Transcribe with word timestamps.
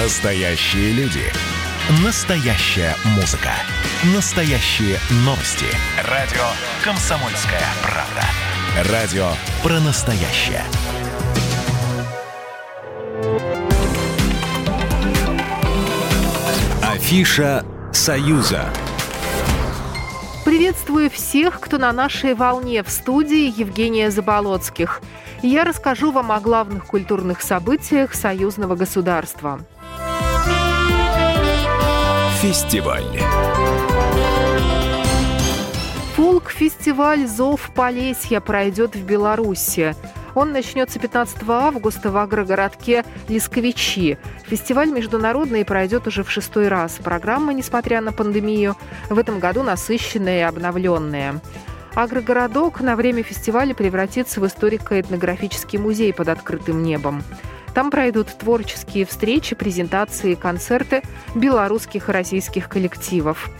Настоящие 0.00 0.92
люди. 0.92 1.24
Настоящая 2.04 2.94
музыка. 3.16 3.50
Настоящие 4.14 4.96
новости. 5.24 5.66
Радио 6.04 6.44
«Комсомольская 6.84 7.64
правда». 7.82 8.92
Радио 8.92 9.28
про 9.60 9.80
настоящее. 9.80 10.62
Афиша 16.80 17.64
«Союза». 17.92 18.72
Приветствую 20.48 21.10
всех, 21.10 21.60
кто 21.60 21.76
на 21.76 21.92
нашей 21.92 22.32
волне 22.32 22.82
в 22.82 22.88
студии 22.88 23.52
Евгения 23.60 24.10
Заболоцких. 24.10 25.02
Я 25.42 25.64
расскажу 25.64 26.10
вам 26.10 26.32
о 26.32 26.40
главных 26.40 26.86
культурных 26.86 27.42
событиях 27.42 28.14
союзного 28.14 28.74
государства. 28.74 29.60
Фестиваль. 32.40 33.04
Фолк-фестиваль 36.16 37.26
«Зов 37.26 37.70
Полесья» 37.74 38.40
пройдет 38.40 38.96
в 38.96 39.04
Беларуси. 39.04 39.94
Он 40.38 40.52
начнется 40.52 41.00
15 41.00 41.38
августа 41.48 42.12
в 42.12 42.16
агрогородке 42.16 43.04
Лисковичи. 43.26 44.18
Фестиваль 44.46 44.88
международный 44.88 45.64
пройдет 45.64 46.06
уже 46.06 46.22
в 46.22 46.30
шестой 46.30 46.68
раз. 46.68 46.92
Программа, 47.02 47.52
несмотря 47.52 48.00
на 48.00 48.12
пандемию, 48.12 48.76
в 49.10 49.18
этом 49.18 49.40
году 49.40 49.64
насыщенная 49.64 50.38
и 50.38 50.42
обновленная. 50.42 51.40
Агрогородок 51.96 52.80
на 52.82 52.94
время 52.94 53.24
фестиваля 53.24 53.74
превратится 53.74 54.40
в 54.40 54.46
историко-этнографический 54.46 55.80
музей 55.80 56.14
под 56.14 56.28
открытым 56.28 56.84
небом. 56.84 57.24
Там 57.74 57.90
пройдут 57.90 58.28
творческие 58.38 59.04
встречи, 59.04 59.54
презентации, 59.54 60.34
концерты 60.34 61.02
белорусских 61.34 62.08
и 62.08 62.12
российских 62.12 62.68
коллективов. 62.68 63.50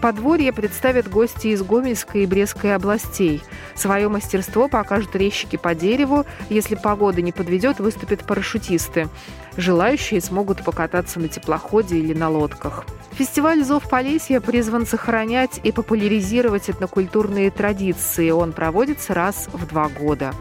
Подворье 0.00 0.52
представят 0.52 1.08
гости 1.08 1.48
из 1.48 1.62
Гомельской 1.62 2.22
и 2.22 2.26
Брестской 2.26 2.74
областей. 2.74 3.42
Свое 3.74 4.08
мастерство 4.08 4.68
покажут 4.68 5.16
резчики 5.16 5.56
по 5.56 5.74
дереву. 5.74 6.24
Если 6.48 6.76
погода 6.76 7.20
не 7.20 7.32
подведет, 7.32 7.80
выступят 7.80 8.24
парашютисты. 8.24 9.08
Желающие 9.56 10.20
смогут 10.20 10.64
покататься 10.64 11.18
на 11.18 11.26
теплоходе 11.28 11.96
или 11.96 12.14
на 12.14 12.28
лодках. 12.28 12.84
Фестиваль 13.12 13.64
«Зов 13.64 13.88
Полесья» 13.88 14.40
призван 14.40 14.86
сохранять 14.86 15.60
и 15.64 15.72
популяризировать 15.72 16.70
этнокультурные 16.70 17.50
традиции. 17.50 18.30
Он 18.30 18.52
проводится 18.52 19.14
раз 19.14 19.48
в 19.52 19.66
два 19.66 19.88
года. 19.88 20.32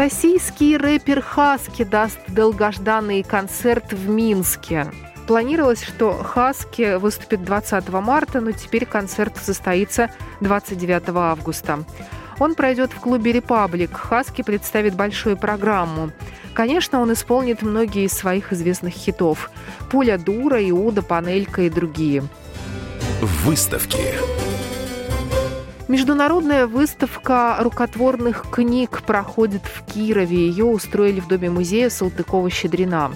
Российский 0.00 0.78
рэпер 0.78 1.20
Хаски 1.20 1.84
даст 1.84 2.20
долгожданный 2.28 3.22
концерт 3.22 3.92
в 3.92 4.08
Минске. 4.08 4.86
Планировалось, 5.26 5.82
что 5.82 6.14
Хаски 6.14 6.96
выступит 6.96 7.44
20 7.44 7.86
марта, 7.90 8.40
но 8.40 8.52
теперь 8.52 8.86
концерт 8.86 9.36
состоится 9.36 10.10
29 10.40 11.02
августа. 11.10 11.84
Он 12.38 12.54
пройдет 12.54 12.92
в 12.92 13.00
клубе 13.00 13.32
«Репаблик». 13.32 13.94
Хаски 13.94 14.40
представит 14.40 14.94
большую 14.94 15.36
программу. 15.36 16.12
Конечно, 16.54 17.02
он 17.02 17.12
исполнит 17.12 17.60
многие 17.60 18.06
из 18.06 18.12
своих 18.12 18.54
известных 18.54 18.94
хитов. 18.94 19.50
«Пуля 19.90 20.16
дура», 20.16 20.66
«Иуда», 20.66 21.02
«Панелька» 21.02 21.60
и 21.60 21.68
другие. 21.68 22.24
Выставки. 23.44 23.98
Международная 25.90 26.68
выставка 26.68 27.56
рукотворных 27.58 28.46
книг 28.48 29.02
проходит 29.02 29.62
в 29.64 29.84
Кирове. 29.92 30.46
Ее 30.46 30.64
устроили 30.64 31.18
в 31.18 31.26
Доме 31.26 31.50
музея 31.50 31.88
Салтыкова-Щедрина. 31.88 33.10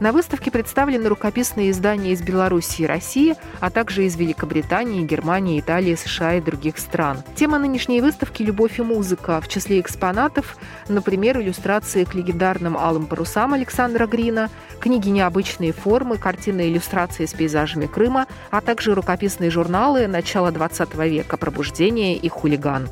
На 0.00 0.12
выставке 0.12 0.50
представлены 0.50 1.08
рукописные 1.08 1.70
издания 1.70 2.12
из 2.12 2.20
Беларуси 2.20 2.82
и 2.82 2.86
России, 2.86 3.36
а 3.60 3.70
также 3.70 4.04
из 4.04 4.16
Великобритании, 4.16 5.04
Германии, 5.04 5.60
Италии, 5.60 5.94
США 5.94 6.34
и 6.34 6.40
других 6.40 6.78
стран. 6.78 7.22
Тема 7.36 7.58
нынешней 7.58 8.00
выставки– 8.00 8.42
любовь 8.44 8.80
и 8.80 8.82
музыка. 8.82 9.40
В 9.40 9.48
числе 9.48 9.80
экспонатов, 9.80 10.56
например, 10.88 11.40
иллюстрации 11.40 12.04
к 12.04 12.14
легендарным 12.14 12.76
«Алым 12.76 13.06
парусам» 13.06 13.54
Александра 13.54 14.06
Грина, 14.06 14.50
книги 14.80 15.10
необычные 15.10 15.72
формы, 15.72 16.18
картины 16.18 16.68
иллюстрации 16.68 17.26
с 17.26 17.32
пейзажами 17.32 17.86
Крыма, 17.86 18.26
а 18.50 18.60
также 18.60 18.94
рукописные 18.94 19.50
журналы 19.50 20.08
начала 20.08 20.50
XX 20.50 21.08
века 21.08 21.36
«Пробуждение» 21.36 22.16
и 22.16 22.28
«Хулиган». 22.28 22.88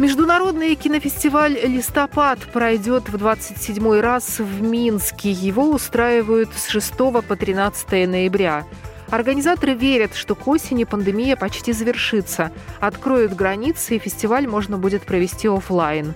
Международный 0.00 0.76
кинофестиваль 0.76 1.58
«Листопад» 1.62 2.38
пройдет 2.54 3.10
в 3.10 3.18
27 3.18 4.00
раз 4.00 4.38
в 4.38 4.62
Минске. 4.62 5.30
Его 5.30 5.68
устраивают 5.68 6.48
с 6.56 6.68
6 6.68 6.96
по 6.96 7.36
13 7.36 8.08
ноября. 8.08 8.64
Организаторы 9.10 9.74
верят, 9.74 10.14
что 10.14 10.34
к 10.34 10.48
осени 10.48 10.84
пандемия 10.84 11.36
почти 11.36 11.74
завершится. 11.74 12.50
Откроют 12.80 13.34
границы, 13.34 13.96
и 13.96 13.98
фестиваль 13.98 14.48
можно 14.48 14.78
будет 14.78 15.02
провести 15.02 15.48
офлайн. 15.48 16.14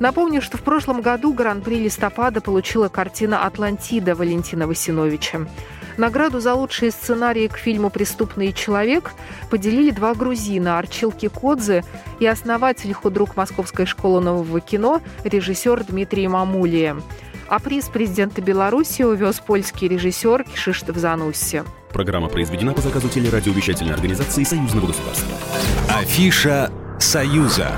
Напомню, 0.00 0.42
что 0.42 0.58
в 0.58 0.62
прошлом 0.62 1.00
году 1.00 1.32
гран-при 1.32 1.78
листопада 1.78 2.40
получила 2.40 2.88
картина 2.88 3.46
«Атлантида» 3.46 4.16
Валентина 4.16 4.66
Васиновича. 4.66 5.46
Награду 6.00 6.40
за 6.40 6.54
лучшие 6.54 6.92
сценарии 6.92 7.46
к 7.46 7.58
фильму 7.58 7.90
«Преступный 7.90 8.54
человек» 8.54 9.10
поделили 9.50 9.90
два 9.90 10.14
грузина– 10.14 10.78
Арчил 10.78 11.12
Кикодзе 11.12 11.84
и 12.20 12.26
основатель 12.26 12.90
худрук 12.94 13.36
Московской 13.36 13.84
школы 13.84 14.22
нового 14.22 14.60
кино, 14.60 15.02
режиссер 15.24 15.84
Дмитрий 15.84 16.26
Мамулия. 16.26 16.96
А 17.48 17.58
приз 17.58 17.90
президента 17.90 18.40
Беларуси 18.40 19.02
увез 19.02 19.40
польский 19.40 19.88
режиссер 19.88 20.46
Кшиштоф 20.54 20.96
Занусси. 20.96 21.64
Программа 21.92 22.28
произведена 22.28 22.72
по 22.72 22.80
заказу 22.80 23.10
телерадиовещательной 23.10 23.92
организации 23.92 24.44
Союзного 24.44 24.86
государства. 24.86 25.36
Афиша 25.90 26.72
«Союза». 26.98 27.72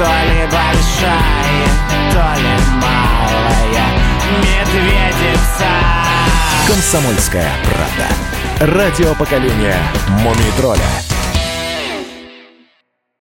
То 0.00 0.06
ли 0.06 0.46
большая, 0.46 1.68
то 2.10 2.40
ли 2.40 2.56
малая 2.80 3.84
Медведица 4.38 5.68
«Комсомольская 6.66 7.50
правда». 7.64 8.74
Радио 8.74 9.14
поколения 9.14 9.76
«Мумий 10.08 10.52
тролля». 10.56 11.09